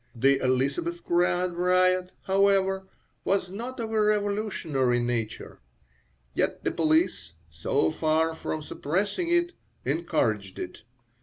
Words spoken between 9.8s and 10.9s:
encouraged it.